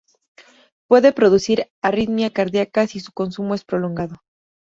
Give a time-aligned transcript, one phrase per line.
[0.87, 4.15] Puede producir arritmia cardíaca si su consumo es prolongado.